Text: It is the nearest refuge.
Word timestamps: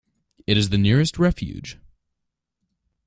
It 0.47 0.57
is 0.57 0.69
the 0.69 0.79
nearest 0.79 1.19
refuge. 1.19 1.77